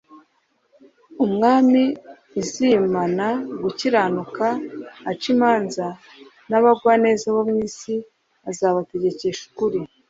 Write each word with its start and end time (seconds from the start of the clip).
Umwami 1.25 1.83
uzimana 2.39 3.25
gukiranuka, 3.61 4.47
ac’imanza, 5.11 5.85
‘‘n’abagwaneza 6.49 7.25
bo 7.35 7.43
mu 7.49 7.55
isi 7.67 7.95
azabategekesha 8.49 9.43
ukuri; 9.49 9.79